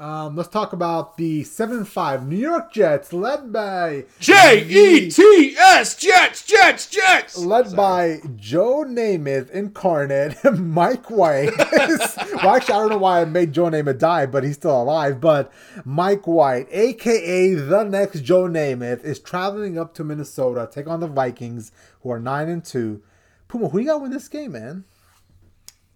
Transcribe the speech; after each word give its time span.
Um, 0.00 0.34
let's 0.34 0.48
talk 0.48 0.72
about 0.72 1.18
the 1.18 1.44
7 1.44 1.84
5 1.84 2.26
New 2.26 2.38
York 2.38 2.72
Jets, 2.72 3.12
led 3.12 3.52
by 3.52 4.06
J 4.18 4.64
E 4.66 5.10
T 5.10 5.54
S 5.58 5.94
Jets, 5.94 6.42
Jets, 6.42 6.88
Jets. 6.88 7.36
Led 7.36 7.66
Sorry. 7.68 7.76
by 7.76 8.20
Joe 8.34 8.86
Namath 8.88 9.50
incarnate, 9.50 10.42
Mike 10.58 11.10
White. 11.10 11.52
well, 11.72 12.56
actually, 12.56 12.74
I 12.74 12.78
don't 12.78 12.88
know 12.88 12.96
why 12.96 13.20
I 13.20 13.26
made 13.26 13.52
Joe 13.52 13.66
Namath 13.66 13.98
die, 13.98 14.24
but 14.24 14.42
he's 14.42 14.54
still 14.54 14.80
alive. 14.80 15.20
But 15.20 15.52
Mike 15.84 16.26
White, 16.26 16.68
aka 16.70 17.52
the 17.52 17.84
next 17.84 18.20
Joe 18.24 18.44
Namath, 18.44 19.04
is 19.04 19.18
traveling 19.18 19.78
up 19.78 19.92
to 19.96 20.04
Minnesota, 20.04 20.66
take 20.72 20.88
on 20.88 21.00
the 21.00 21.08
Vikings, 21.08 21.72
who 22.00 22.10
are 22.10 22.18
9 22.18 22.48
and 22.48 22.64
2. 22.64 23.02
Puma, 23.48 23.68
who 23.68 23.78
you 23.78 23.84
got 23.84 24.00
win 24.00 24.12
this 24.12 24.28
game, 24.28 24.52
man? 24.52 24.84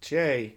Jay, 0.02 0.56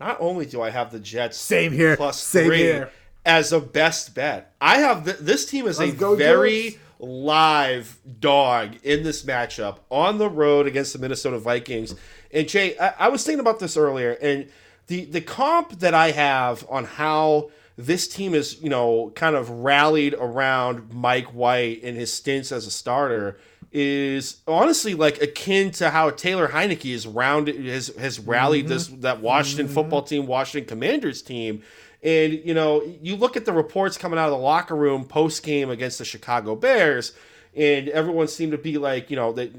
not 0.00 0.16
only 0.20 0.46
do 0.46 0.62
I 0.62 0.70
have 0.70 0.90
the 0.92 1.00
Jets 1.00 1.38
same 1.38 1.72
here 1.72 1.96
plus 1.96 2.20
same 2.20 2.46
three 2.46 2.58
here. 2.58 2.90
as 3.24 3.52
a 3.52 3.60
best 3.60 4.14
bet, 4.14 4.54
I 4.60 4.78
have 4.78 5.04
th- 5.04 5.18
this 5.18 5.46
team 5.46 5.66
is 5.66 5.78
Let's 5.78 6.00
a 6.00 6.16
very 6.16 6.62
Jets. 6.70 6.82
live 6.98 7.98
dog 8.20 8.76
in 8.82 9.02
this 9.02 9.24
matchup 9.24 9.78
on 9.90 10.18
the 10.18 10.28
road 10.28 10.66
against 10.66 10.92
the 10.92 10.98
Minnesota 10.98 11.38
Vikings. 11.38 11.94
And 12.32 12.48
Jay, 12.48 12.78
I, 12.78 12.94
I 12.98 13.08
was 13.08 13.24
thinking 13.24 13.40
about 13.40 13.58
this 13.58 13.76
earlier, 13.76 14.12
and 14.20 14.48
the 14.86 15.04
the 15.06 15.20
comp 15.20 15.78
that 15.80 15.94
I 15.94 16.10
have 16.12 16.66
on 16.68 16.84
how 16.84 17.50
this 17.78 18.08
team 18.08 18.34
is, 18.34 18.60
you 18.62 18.70
know, 18.70 19.12
kind 19.14 19.36
of 19.36 19.50
rallied 19.50 20.14
around 20.14 20.92
Mike 20.92 21.34
White 21.34 21.82
in 21.82 21.94
his 21.94 22.12
stints 22.12 22.50
as 22.50 22.66
a 22.66 22.70
starter 22.70 23.38
is 23.78 24.40
honestly 24.46 24.94
like 24.94 25.20
akin 25.20 25.70
to 25.70 25.90
how 25.90 26.08
Taylor 26.08 26.48
Heinicke 26.48 26.90
is 26.90 27.06
round 27.06 27.48
has 27.48 27.88
has 27.98 28.18
rallied 28.18 28.64
mm-hmm. 28.64 28.72
this 28.72 28.86
that 28.86 29.20
Washington 29.20 29.66
mm-hmm. 29.66 29.74
football 29.74 30.00
team, 30.00 30.26
Washington 30.26 30.66
Commanders 30.66 31.20
team. 31.20 31.62
And 32.02 32.32
you 32.32 32.54
know, 32.54 32.82
you 33.02 33.16
look 33.16 33.36
at 33.36 33.44
the 33.44 33.52
reports 33.52 33.98
coming 33.98 34.18
out 34.18 34.26
of 34.26 34.30
the 34.30 34.38
locker 34.38 34.74
room 34.74 35.04
post 35.04 35.42
game 35.42 35.68
against 35.68 35.98
the 35.98 36.06
Chicago 36.06 36.56
Bears, 36.56 37.12
and 37.54 37.90
everyone 37.90 38.28
seemed 38.28 38.52
to 38.52 38.58
be 38.58 38.78
like, 38.78 39.10
you 39.10 39.16
know, 39.16 39.32
that 39.32 39.52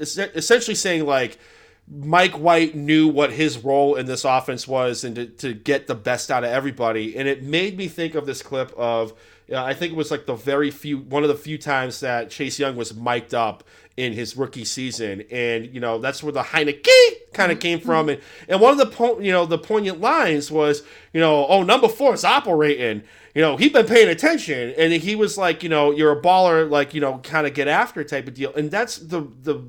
essentially 0.00 0.74
saying 0.74 1.06
like 1.06 1.38
Mike 1.86 2.32
White 2.32 2.74
knew 2.74 3.08
what 3.08 3.32
his 3.32 3.58
role 3.58 3.94
in 3.94 4.06
this 4.06 4.24
offense 4.24 4.66
was 4.66 5.04
and 5.04 5.14
to, 5.16 5.26
to 5.26 5.52
get 5.52 5.86
the 5.86 5.94
best 5.94 6.30
out 6.30 6.42
of 6.42 6.50
everybody. 6.50 7.16
And 7.16 7.28
it 7.28 7.42
made 7.42 7.76
me 7.76 7.88
think 7.88 8.14
of 8.14 8.24
this 8.24 8.42
clip 8.42 8.72
of 8.76 9.12
uh, 9.52 9.62
I 9.62 9.74
think 9.74 9.92
it 9.92 9.96
was 9.96 10.10
like 10.10 10.26
the 10.26 10.34
very 10.34 10.70
few 10.70 10.98
one 10.98 11.22
of 11.22 11.28
the 11.28 11.34
few 11.34 11.58
times 11.58 12.00
that 12.00 12.30
Chase 12.30 12.58
Young 12.58 12.76
was 12.76 12.94
mic'd 12.94 13.34
up 13.34 13.62
in 13.96 14.12
his 14.12 14.36
rookie 14.36 14.64
season, 14.64 15.22
and 15.30 15.66
you 15.66 15.80
know 15.80 15.98
that's 15.98 16.22
where 16.22 16.32
the 16.32 16.42
Heinicke 16.42 16.86
kind 17.34 17.52
of 17.52 17.58
mm-hmm. 17.58 17.62
came 17.62 17.80
from, 17.80 18.08
and 18.08 18.20
and 18.48 18.60
one 18.60 18.72
of 18.72 18.78
the 18.78 18.86
po- 18.86 19.20
you 19.20 19.30
know 19.30 19.44
the 19.44 19.58
poignant 19.58 20.00
lines 20.00 20.50
was 20.50 20.82
you 21.12 21.20
know 21.20 21.46
oh 21.46 21.62
number 21.62 21.88
four 21.88 22.14
is 22.14 22.24
operating, 22.24 23.02
you 23.34 23.42
know 23.42 23.56
he 23.56 23.68
been 23.68 23.86
paying 23.86 24.08
attention, 24.08 24.74
and 24.78 24.94
he 24.94 25.14
was 25.14 25.36
like 25.36 25.62
you 25.62 25.68
know 25.68 25.90
you're 25.90 26.12
a 26.12 26.22
baller 26.22 26.68
like 26.68 26.94
you 26.94 27.00
know 27.00 27.18
kind 27.18 27.46
of 27.46 27.52
get 27.52 27.68
after 27.68 28.02
type 28.02 28.26
of 28.26 28.32
deal, 28.32 28.54
and 28.54 28.70
that's 28.70 28.96
the 28.96 29.20
the 29.42 29.62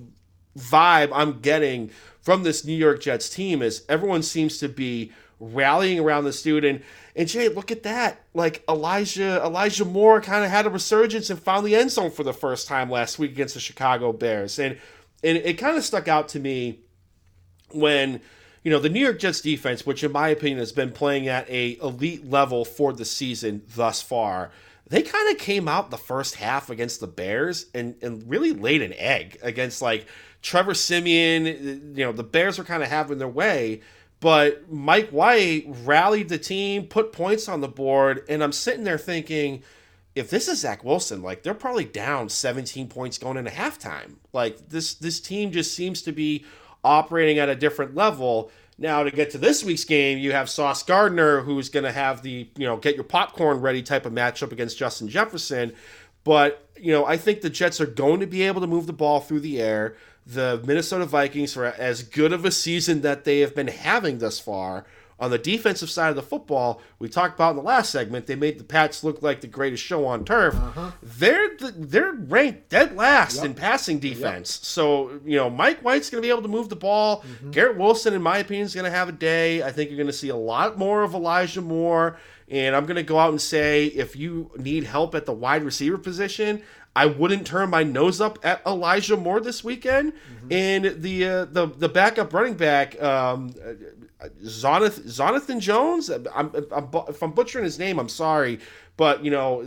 vibe 0.58 1.10
I'm 1.14 1.40
getting 1.40 1.92
from 2.22 2.44
this 2.44 2.66
New 2.66 2.74
York 2.76 3.02
Jets 3.02 3.30
team 3.30 3.62
is 3.62 3.84
everyone 3.88 4.24
seems 4.24 4.58
to 4.60 4.70
be 4.70 5.12
rallying 5.40 6.00
around 6.00 6.24
the 6.24 6.34
student. 6.34 6.82
and 7.16 7.28
Jay, 7.28 7.50
look 7.50 7.72
at 7.72 7.84
that. 7.84 8.22
Like 8.34 8.64
Elijah 8.70 9.42
Elijah 9.44 9.86
Moore 9.86 10.22
kind 10.22 10.44
of 10.44 10.50
had 10.50 10.66
a 10.66 10.70
resurgence 10.70 11.30
and 11.30 11.40
found 11.40 11.66
the 11.66 11.76
end 11.76 11.92
zone 11.92 12.12
for 12.12 12.24
the 12.24 12.34
first 12.34 12.68
time 12.68 12.90
last 12.90 13.20
week 13.20 13.32
against 13.32 13.54
the 13.54 13.60
Chicago 13.60 14.12
Bears. 14.14 14.60
And 14.60 14.78
and 15.24 15.38
it 15.38 15.58
kind 15.58 15.78
of 15.78 15.84
stuck 15.84 16.08
out 16.08 16.30
to 16.30 16.40
me 16.40 16.80
when 17.72 18.22
you 18.64 18.72
know 18.72 18.80
the 18.80 18.90
New 18.90 19.00
York 19.00 19.20
Jets 19.20 19.42
defense, 19.42 19.86
which 19.86 20.04
in 20.04 20.12
my 20.12 20.30
opinion 20.30 20.60
has 20.60 20.72
been 20.72 20.92
playing 20.92 21.28
at 21.28 21.50
a 21.50 21.78
elite 21.82 22.30
level 22.30 22.66
for 22.66 22.94
the 22.94 23.06
season 23.06 23.62
thus 23.76 24.02
far, 24.02 24.52
they 24.88 25.02
kind 25.02 25.32
of 25.32 25.38
came 25.38 25.68
out 25.68 25.92
the 25.92 25.98
first 25.98 26.36
half 26.36 26.70
against 26.70 27.00
the 27.00 27.08
Bears 27.08 27.68
and 27.74 27.96
and 28.02 28.28
really 28.30 28.54
laid 28.54 28.82
an 28.82 28.94
egg 28.94 29.38
against 29.42 29.82
like 29.82 30.08
Trevor 30.46 30.76
Siemian, 30.76 31.48
uh, 31.48 31.98
You 31.98 32.06
know 32.06 32.12
the 32.12 32.24
Bears 32.24 32.60
were 32.60 32.64
kind 32.64 32.84
of 32.84 32.90
having 32.90 33.18
their 33.18 33.28
way, 33.28 33.82
but 34.20 34.72
Mike 34.72 35.10
White 35.10 35.66
rallied 35.84 36.30
the 36.30 36.38
team, 36.38 36.84
put 36.84 37.12
points 37.12 37.50
on 37.50 37.62
the 37.62 37.68
board, 37.68 38.24
and 38.30 38.44
I'm 38.44 38.52
sitting 38.52 38.84
there 38.84 39.00
thinking, 39.00 39.64
if 40.14 40.30
this 40.30 40.48
is 40.48 40.60
Zach 40.60 40.84
Wilson, 40.84 41.24
like 41.24 41.42
they're 41.42 41.56
probably 41.56 41.86
down 41.86 42.30
17 42.30 42.88
points 42.90 43.18
going 43.18 43.38
into 43.38 43.50
halftime. 43.50 44.18
Like 44.34 44.70
this 44.70 44.94
this 44.94 45.20
team 45.20 45.52
just 45.52 45.74
seems 45.74 46.04
to 46.04 46.12
be 46.12 46.46
operating 46.84 47.40
at 47.40 47.50
a 47.50 47.56
different 47.56 47.96
level. 47.96 48.52
Now 48.78 49.02
to 49.02 49.10
get 49.10 49.32
to 49.32 49.40
this 49.40 49.64
week's 49.64 49.84
game, 49.84 50.20
you 50.20 50.34
have 50.34 50.48
Sauce 50.48 50.84
Gardner, 50.84 51.42
who's 51.42 51.70
going 51.70 51.86
to 51.86 51.92
have 51.92 52.22
the 52.22 52.48
you 52.56 52.68
know 52.68 52.78
get 52.78 52.94
your 52.94 53.04
popcorn 53.04 53.62
ready 53.62 53.82
type 53.82 54.06
of 54.06 54.14
matchup 54.14 54.52
against 54.52 54.78
Justin 54.78 55.08
Jefferson. 55.08 55.74
But 56.26 56.68
you 56.76 56.92
know 56.92 57.06
I 57.06 57.16
think 57.16 57.40
the 57.40 57.50
Jets 57.50 57.80
are 57.80 57.86
going 57.86 58.20
to 58.20 58.28
be 58.28 58.44
able 58.44 58.60
to 58.60 58.68
move 58.68 58.86
the 58.86 58.94
ball 58.94 59.22
through 59.22 59.40
the 59.40 59.62
air 59.62 59.96
the 60.26 60.62
Minnesota 60.66 61.06
Vikings 61.06 61.54
for 61.54 61.66
as 61.66 62.02
good 62.04 62.34
of 62.34 62.46
a 62.46 62.52
season 62.52 63.02
that 63.02 63.24
they 63.26 63.40
have 63.40 63.54
been 63.54 63.68
having 63.68 64.18
thus 64.18 64.40
far. 64.40 64.86
On 65.18 65.32
the 65.32 65.38
defensive 65.38 65.90
side 65.90 66.10
of 66.10 66.18
the 66.18 66.22
football, 66.22 66.82
we 67.00 67.08
talked 67.08 67.36
about 67.36 67.52
in 67.52 67.56
the 67.56 67.64
last 67.64 67.90
segment, 67.90 68.28
they 68.28 68.36
made 68.36 68.60
the 68.60 68.66
Pats 68.66 69.02
look 69.02 69.22
like 69.22 69.40
the 69.40 69.48
greatest 69.48 69.82
show 69.82 70.06
on 70.06 70.26
turf. 70.26 70.56
Uh-huh. 70.56 70.92
They're 71.02 71.56
they're 71.58 72.12
ranked 72.12 72.70
dead 72.70 72.98
last 72.98 73.38
yep. 73.38 73.46
in 73.46 73.54
passing 73.54 74.00
defense. 74.00 74.58
Yep. 74.58 74.66
So 74.66 75.22
you 75.24 75.38
know 75.38 75.50
Mike 75.50 75.80
White's 75.80 76.10
going 76.10 76.22
to 76.22 76.26
be 76.26 76.32
able 76.32 76.42
to 76.42 76.50
move 76.50 76.68
the 76.68 76.76
ball. 76.76 77.22
Mm-hmm. 77.22 77.52
Garrett 77.52 77.78
Wilson, 77.78 78.14
in 78.14 78.22
my 78.22 78.40
opinion, 78.40 78.66
is 78.66 78.76
going 78.76 78.86
to 78.86 78.92
have 78.92 79.08
a 79.08 79.14
day. 79.14 79.64
I 79.64 79.72
think 79.72 79.90
you're 79.90 79.98
going 79.98 80.08
to 80.08 80.14
see 80.14 80.30
a 80.30 80.36
lot 80.36 80.78
more 80.78 81.04
of 81.04 81.14
Elijah 81.14 81.62
Moore. 81.62 82.18
And 82.48 82.76
I'm 82.76 82.86
going 82.86 82.98
to 82.98 83.04
go 83.04 83.18
out 83.18 83.32
and 83.32 83.42
say 83.42 83.86
if 83.86 84.16
you 84.16 84.52
need 84.58 84.84
help 84.84 85.16
at 85.16 85.26
the 85.26 85.34
wide 85.34 85.64
receiver 85.64 85.98
position, 85.98 86.62
I 86.96 87.08
wouldn't 87.08 87.46
turn 87.46 87.70
my 87.70 87.84
nose 87.84 88.22
up 88.22 88.40
at 88.44 88.62
Elijah 88.66 89.18
Moore 89.18 89.42
this 89.42 89.64
weekend. 89.64 90.14
Mm-hmm. 90.14 90.54
And 90.54 91.02
the 91.02 91.26
uh, 91.28 91.46
the 91.46 91.68
the 91.68 91.90
backup 91.90 92.34
running 92.34 92.56
back, 92.56 93.02
um, 93.02 93.54
Jonathan, 94.44 95.12
Jonathan 95.12 95.60
Jones. 95.60 96.10
I'm, 96.10 96.28
I'm, 96.72 96.90
if 97.10 97.22
I'm 97.22 97.32
butchering 97.32 97.66
his 97.66 97.78
name, 97.78 98.00
I'm 98.00 98.10
sorry, 98.10 98.60
but 98.98 99.24
you 99.24 99.32
know. 99.32 99.66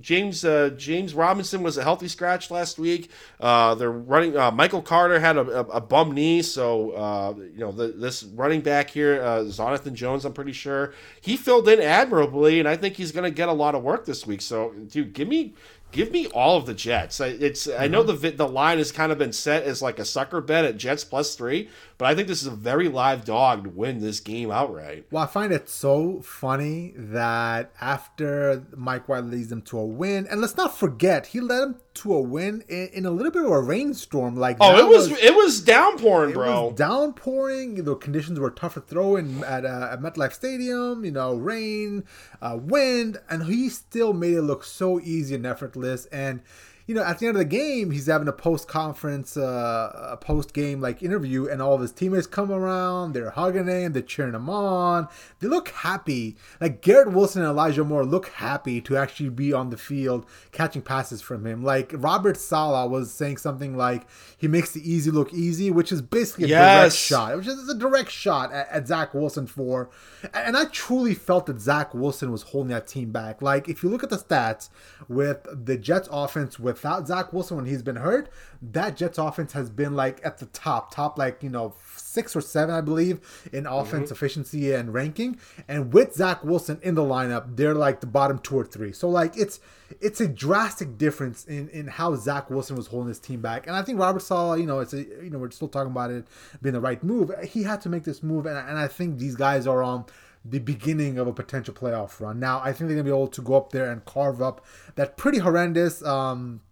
James 0.00 0.46
uh, 0.46 0.70
James 0.78 1.12
Robinson 1.12 1.62
was 1.62 1.76
a 1.76 1.82
healthy 1.82 2.08
scratch 2.08 2.50
last 2.50 2.78
week. 2.78 3.10
Uh, 3.38 3.74
they're 3.74 3.90
running. 3.90 4.34
Uh, 4.34 4.50
Michael 4.50 4.80
Carter 4.80 5.20
had 5.20 5.36
a, 5.36 5.42
a, 5.42 5.64
a 5.64 5.80
bum 5.82 6.12
knee, 6.12 6.40
so 6.40 6.92
uh, 6.92 7.34
you 7.36 7.58
know 7.58 7.70
the, 7.70 7.88
this 7.88 8.22
running 8.22 8.62
back 8.62 8.88
here, 8.88 9.22
uh, 9.22 9.44
Jonathan 9.50 9.94
Jones. 9.94 10.24
I'm 10.24 10.32
pretty 10.32 10.52
sure 10.52 10.94
he 11.20 11.36
filled 11.36 11.68
in 11.68 11.80
admirably, 11.80 12.60
and 12.60 12.66
I 12.66 12.76
think 12.76 12.94
he's 12.94 13.12
going 13.12 13.24
to 13.24 13.30
get 13.30 13.50
a 13.50 13.52
lot 13.52 13.74
of 13.74 13.82
work 13.82 14.06
this 14.06 14.26
week. 14.26 14.40
So, 14.40 14.72
dude, 14.88 15.12
give 15.12 15.28
me 15.28 15.52
Give 15.92 16.10
me 16.12 16.26
all 16.28 16.56
of 16.56 16.66
the 16.66 16.74
Jets. 16.74 17.20
It's 17.20 17.66
mm-hmm. 17.66 17.82
I 17.82 17.88
know 17.88 18.02
mm-hmm. 18.04 18.20
the 18.20 18.30
the 18.30 18.48
line 18.48 18.78
has 18.78 18.92
kind 18.92 19.12
of 19.12 19.18
been 19.18 19.32
set 19.32 19.64
as 19.64 19.82
like 19.82 19.98
a 19.98 20.04
sucker 20.04 20.40
bet 20.40 20.64
at 20.64 20.76
Jets 20.76 21.04
plus 21.04 21.34
three, 21.34 21.68
but 21.98 22.06
I 22.06 22.14
think 22.14 22.28
this 22.28 22.40
is 22.40 22.48
a 22.48 22.52
very 22.52 22.88
live 22.88 23.24
dog 23.24 23.64
to 23.64 23.70
win 23.70 24.00
this 24.00 24.20
game 24.20 24.50
outright. 24.50 25.06
Well, 25.10 25.22
I 25.22 25.26
find 25.26 25.52
it 25.52 25.68
so 25.68 26.20
funny 26.22 26.94
that 26.96 27.72
after 27.80 28.64
Mike 28.76 29.08
White 29.08 29.24
leads 29.24 29.48
them 29.48 29.62
to 29.62 29.78
a 29.78 29.84
win, 29.84 30.26
and 30.30 30.40
let's 30.40 30.56
not 30.56 30.76
forget 30.76 31.26
he 31.26 31.40
led 31.40 31.60
them 31.60 31.80
to 31.92 32.14
a 32.14 32.20
win 32.20 32.62
in, 32.68 32.88
in 32.92 33.06
a 33.06 33.10
little 33.10 33.32
bit 33.32 33.44
of 33.44 33.50
a 33.50 33.60
rainstorm. 33.60 34.36
Like 34.36 34.56
oh, 34.60 34.78
it 34.78 34.88
was, 34.88 35.10
was, 35.10 35.18
it 35.22 35.34
was 35.34 35.60
downpouring, 35.60 36.32
bro. 36.32 36.66
Was 36.66 36.74
downpouring. 36.78 37.84
The 37.84 37.96
conditions 37.96 38.38
were 38.38 38.50
tough 38.50 38.74
to 38.74 38.80
throw 38.80 39.16
in 39.16 39.42
at, 39.44 39.64
uh, 39.64 39.88
at 39.92 40.00
MetLife 40.00 40.32
Stadium. 40.32 41.04
You 41.04 41.10
know, 41.10 41.34
rain, 41.34 42.04
uh, 42.40 42.58
wind, 42.60 43.18
and 43.28 43.44
he 43.44 43.68
still 43.68 44.12
made 44.12 44.34
it 44.34 44.42
look 44.42 44.64
so 44.64 45.00
easy 45.00 45.34
and 45.34 45.44
effortless. 45.44 45.79
This 45.80 46.06
and 46.06 46.40
you 46.90 46.96
know, 46.96 47.04
at 47.04 47.20
the 47.20 47.28
end 47.28 47.36
of 47.36 47.38
the 47.38 47.44
game, 47.44 47.92
he's 47.92 48.06
having 48.06 48.26
a 48.26 48.32
post 48.32 48.66
conference, 48.66 49.36
uh, 49.36 50.08
a 50.10 50.16
post 50.16 50.52
game 50.52 50.80
like 50.80 51.04
interview, 51.04 51.46
and 51.46 51.62
all 51.62 51.74
of 51.74 51.80
his 51.80 51.92
teammates 51.92 52.26
come 52.26 52.50
around. 52.50 53.12
They're 53.12 53.30
hugging 53.30 53.68
him, 53.68 53.92
they're 53.92 54.02
cheering 54.02 54.34
him 54.34 54.50
on. 54.50 55.06
They 55.38 55.46
look 55.46 55.68
happy. 55.68 56.36
Like 56.60 56.82
Garrett 56.82 57.12
Wilson 57.12 57.42
and 57.42 57.48
Elijah 57.48 57.84
Moore 57.84 58.04
look 58.04 58.30
happy 58.30 58.80
to 58.80 58.96
actually 58.96 59.28
be 59.28 59.52
on 59.52 59.70
the 59.70 59.76
field 59.76 60.26
catching 60.50 60.82
passes 60.82 61.22
from 61.22 61.46
him. 61.46 61.62
Like 61.62 61.92
Robert 61.94 62.36
Saleh 62.36 62.90
was 62.90 63.14
saying 63.14 63.36
something 63.36 63.76
like 63.76 64.04
he 64.36 64.48
makes 64.48 64.72
the 64.72 64.80
easy 64.80 65.12
look 65.12 65.32
easy, 65.32 65.70
which 65.70 65.92
is 65.92 66.02
basically 66.02 66.46
a 66.46 66.48
yes. 66.48 66.80
direct 66.80 66.94
shot, 66.96 67.36
which 67.36 67.46
is 67.46 67.68
a 67.68 67.78
direct 67.78 68.10
shot 68.10 68.52
at, 68.52 68.68
at 68.68 68.88
Zach 68.88 69.14
Wilson 69.14 69.46
for. 69.46 69.90
And 70.34 70.56
I 70.56 70.64
truly 70.64 71.14
felt 71.14 71.46
that 71.46 71.60
Zach 71.60 71.94
Wilson 71.94 72.32
was 72.32 72.42
holding 72.42 72.72
that 72.72 72.88
team 72.88 73.12
back. 73.12 73.40
Like 73.40 73.68
if 73.68 73.84
you 73.84 73.88
look 73.88 74.02
at 74.02 74.10
the 74.10 74.16
stats 74.16 74.70
with 75.06 75.46
the 75.52 75.76
Jets 75.76 76.08
offense 76.10 76.58
with 76.58 76.79
without 76.82 77.06
Zach 77.06 77.32
Wilson 77.32 77.58
when 77.58 77.66
he's 77.66 77.82
been 77.82 77.96
hurt, 77.96 78.30
that 78.62 78.96
Jets 78.96 79.18
offense 79.18 79.52
has 79.52 79.68
been 79.68 79.94
like 79.94 80.20
at 80.24 80.38
the 80.38 80.46
top, 80.46 80.94
top 80.94 81.18
like, 81.18 81.42
you 81.42 81.50
know, 81.50 81.74
six 81.96 82.34
or 82.34 82.40
seven, 82.40 82.74
I 82.74 82.80
believe, 82.80 83.20
in 83.52 83.66
offense 83.66 84.04
mm-hmm. 84.04 84.14
efficiency 84.14 84.72
and 84.72 84.94
ranking. 84.94 85.38
And 85.68 85.92
with 85.92 86.14
Zach 86.14 86.42
Wilson 86.42 86.78
in 86.82 86.94
the 86.94 87.02
lineup, 87.02 87.56
they're 87.56 87.74
like 87.74 88.00
the 88.00 88.06
bottom 88.06 88.38
two 88.38 88.58
or 88.58 88.64
three. 88.64 88.92
So 88.92 89.08
like 89.08 89.36
it's 89.36 89.60
it's 90.00 90.20
a 90.20 90.28
drastic 90.28 90.96
difference 90.96 91.44
in 91.44 91.68
in 91.68 91.86
how 91.86 92.14
Zach 92.16 92.48
Wilson 92.48 92.76
was 92.76 92.86
holding 92.86 93.08
his 93.08 93.18
team 93.18 93.40
back. 93.40 93.66
And 93.66 93.76
I 93.76 93.82
think 93.82 93.98
Robert 93.98 94.20
Saleh, 94.20 94.58
you 94.60 94.66
know, 94.66 94.80
it's 94.80 94.94
a 94.94 95.02
you 95.02 95.30
know 95.30 95.38
we're 95.38 95.50
still 95.50 95.68
talking 95.68 95.92
about 95.92 96.10
it 96.10 96.26
being 96.62 96.74
the 96.74 96.80
right 96.80 97.02
move. 97.04 97.30
He 97.44 97.64
had 97.64 97.80
to 97.82 97.88
make 97.88 98.04
this 98.04 98.22
move, 98.22 98.46
and, 98.46 98.56
and 98.56 98.78
I 98.78 98.88
think 98.88 99.18
these 99.18 99.36
guys 99.36 99.66
are 99.66 99.82
on 99.82 100.06
the 100.44 100.58
beginning 100.58 101.18
of 101.18 101.26
a 101.26 101.32
potential 101.32 101.74
playoff 101.74 102.18
run. 102.20 102.40
Now, 102.40 102.60
I 102.60 102.72
think 102.72 102.88
they're 102.88 102.96
gonna 102.96 103.04
be 103.04 103.10
able 103.10 103.28
to 103.28 103.42
go 103.42 103.56
up 103.56 103.72
there 103.72 103.90
and 103.90 104.04
carve 104.04 104.40
up 104.40 104.64
that 104.94 105.16
pretty 105.16 105.38
horrendous. 105.38 106.02
Um, 106.02 106.62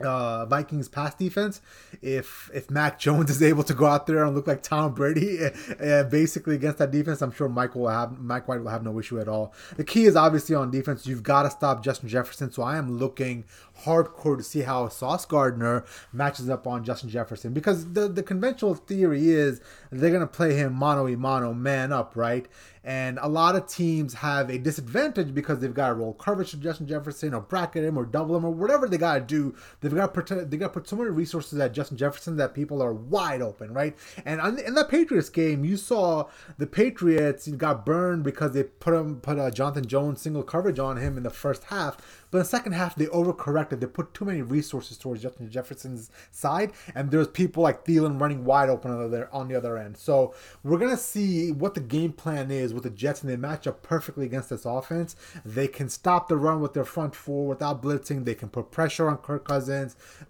uh, 0.00 0.46
Vikings 0.46 0.88
pass 0.88 1.14
defense. 1.14 1.60
If 2.02 2.50
if 2.52 2.70
Mac 2.70 2.98
Jones 2.98 3.30
is 3.30 3.42
able 3.42 3.62
to 3.64 3.74
go 3.74 3.86
out 3.86 4.06
there 4.06 4.24
and 4.24 4.34
look 4.34 4.46
like 4.46 4.62
Tom 4.62 4.94
Brady, 4.94 5.38
uh, 5.80 6.04
basically 6.04 6.54
against 6.54 6.78
that 6.78 6.90
defense, 6.90 7.22
I'm 7.22 7.32
sure 7.32 7.48
Mike 7.48 7.74
will 7.74 7.88
have 7.88 8.18
Mike 8.18 8.48
White 8.48 8.62
will 8.62 8.70
have 8.70 8.82
no 8.82 8.98
issue 8.98 9.20
at 9.20 9.28
all. 9.28 9.52
The 9.76 9.84
key 9.84 10.04
is 10.04 10.16
obviously 10.16 10.54
on 10.54 10.70
defense. 10.70 11.06
You've 11.06 11.22
got 11.22 11.44
to 11.44 11.50
stop 11.50 11.82
Justin 11.84 12.08
Jefferson. 12.08 12.50
So 12.50 12.62
I 12.62 12.76
am 12.76 12.98
looking 12.98 13.44
hardcore 13.84 14.36
to 14.36 14.42
see 14.42 14.60
how 14.60 14.88
Sauce 14.88 15.26
Gardner 15.26 15.84
matches 16.12 16.48
up 16.48 16.66
on 16.66 16.84
Justin 16.84 17.10
Jefferson 17.10 17.52
because 17.52 17.92
the 17.92 18.08
the 18.08 18.22
conventional 18.22 18.74
theory 18.74 19.30
is 19.30 19.60
they're 19.90 20.12
gonna 20.12 20.26
play 20.26 20.54
him 20.54 20.72
mono 20.72 21.08
e 21.08 21.16
mono 21.16 21.52
man 21.52 21.92
up, 21.92 22.12
right? 22.16 22.46
And 22.84 23.18
a 23.22 23.28
lot 23.28 23.56
of 23.56 23.66
teams 23.66 24.12
have 24.14 24.50
a 24.50 24.58
disadvantage 24.58 25.34
because 25.34 25.58
they've 25.60 25.72
got 25.72 25.88
to 25.88 25.94
roll 25.94 26.12
coverage 26.12 26.50
to 26.50 26.58
Justin 26.58 26.86
Jefferson 26.86 27.32
or 27.32 27.40
bracket 27.40 27.82
him 27.82 27.96
or 27.96 28.04
double 28.04 28.36
him 28.36 28.44
or 28.44 28.50
whatever 28.50 28.86
they 28.86 28.98
got 28.98 29.14
to 29.14 29.20
do. 29.22 29.54
They've 29.84 29.94
got 29.94 30.26
to 30.26 30.44
they 30.46 30.56
got 30.56 30.72
put 30.72 30.88
so 30.88 30.96
many 30.96 31.10
resources 31.10 31.60
at 31.60 31.74
Justin 31.74 31.98
Jefferson 31.98 32.36
that 32.38 32.54
people 32.54 32.82
are 32.82 32.94
wide 32.94 33.42
open, 33.42 33.74
right? 33.74 33.94
And 34.24 34.58
in 34.58 34.74
that 34.74 34.88
Patriots 34.88 35.28
game, 35.28 35.62
you 35.62 35.76
saw 35.76 36.28
the 36.56 36.66
Patriots 36.66 37.46
got 37.48 37.84
burned 37.84 38.24
because 38.24 38.52
they 38.52 38.62
put 38.62 38.94
him 38.94 39.20
put 39.20 39.38
a 39.38 39.50
Jonathan 39.50 39.86
Jones 39.86 40.22
single 40.22 40.42
coverage 40.42 40.78
on 40.78 40.96
him 40.96 41.18
in 41.18 41.22
the 41.22 41.30
first 41.30 41.64
half 41.64 41.98
but 42.34 42.38
in 42.38 42.42
the 42.42 42.48
second 42.48 42.72
half, 42.72 42.96
they 42.96 43.06
overcorrected. 43.06 43.78
They 43.78 43.86
put 43.86 44.12
too 44.12 44.24
many 44.24 44.42
resources 44.42 44.98
towards 44.98 45.22
Justin 45.22 45.48
Jefferson's 45.48 46.10
side, 46.32 46.72
and 46.92 47.08
there's 47.08 47.28
people 47.28 47.62
like 47.62 47.84
Thielen 47.84 48.20
running 48.20 48.44
wide 48.44 48.68
open 48.70 48.90
on 48.90 49.08
the, 49.08 49.30
on 49.30 49.46
the 49.46 49.54
other 49.54 49.78
end. 49.78 49.96
So 49.96 50.34
we're 50.64 50.78
gonna 50.78 50.96
see 50.96 51.52
what 51.52 51.74
the 51.74 51.80
game 51.80 52.12
plan 52.12 52.50
is 52.50 52.74
with 52.74 52.82
the 52.82 52.90
Jets, 52.90 53.22
and 53.22 53.30
they 53.30 53.36
match 53.36 53.68
up 53.68 53.84
perfectly 53.84 54.26
against 54.26 54.50
this 54.50 54.64
offense. 54.64 55.14
They 55.44 55.68
can 55.68 55.88
stop 55.88 56.26
the 56.26 56.36
run 56.36 56.60
with 56.60 56.74
their 56.74 56.84
front 56.84 57.14
four 57.14 57.46
without 57.46 57.80
blitzing. 57.80 58.24
They 58.24 58.34
can 58.34 58.48
put 58.48 58.72
pressure 58.72 59.08
on 59.08 59.18
Kirk 59.18 59.44
Cousins. 59.46 59.73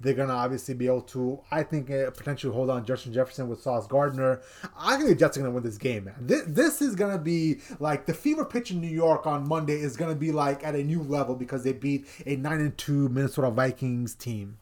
They're 0.01 0.15
gonna 0.15 0.33
obviously 0.33 0.75
be 0.75 0.87
able 0.87 1.03
to, 1.03 1.41
I 1.51 1.63
think, 1.63 1.91
uh, 1.91 2.11
potentially 2.11 2.53
hold 2.53 2.71
on 2.71 2.85
Justin 2.85 3.13
Jefferson 3.13 3.49
with 3.49 3.61
Sauce 3.61 3.87
Gardner. 3.87 4.43
I 4.77 4.97
think 4.97 5.09
the 5.09 5.15
Jets 5.15 5.37
are 5.37 5.41
gonna 5.41 5.53
win 5.53 5.63
this 5.63 5.79
game, 5.79 6.05
man. 6.05 6.15
This, 6.21 6.43
this 6.47 6.83
is 6.83 6.95
gonna 6.95 7.19
be 7.19 7.61
like 7.79 8.07
the 8.07 8.15
fever 8.15 8.45
pitch 8.45 8.71
in 8.71 8.81
New 8.81 8.89
York 8.89 9.27
on 9.27 9.47
Monday 9.49 9.81
is 9.81 9.97
gonna 9.97 10.15
be 10.15 10.33
like 10.33 10.65
at 10.65 10.75
a 10.75 10.83
new 10.83 11.03
level 11.03 11.35
because 11.35 11.65
they 11.65 11.73
beat 11.73 12.07
a 12.27 12.37
nine 12.37 12.61
and 12.61 12.77
two 12.79 13.09
Minnesota 13.09 13.51
Vikings 13.51 14.15
team. 14.15 14.59